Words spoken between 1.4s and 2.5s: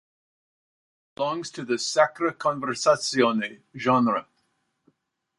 to the sacra